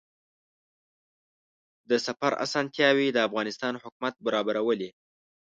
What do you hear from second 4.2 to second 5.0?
برابرولې.